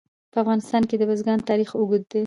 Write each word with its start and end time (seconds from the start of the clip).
په 0.31 0.37
افغانستان 0.43 0.83
کې 0.89 0.95
د 0.97 1.03
بزګان 1.09 1.39
تاریخ 1.49 1.69
اوږد 1.79 2.03
دی. 2.11 2.19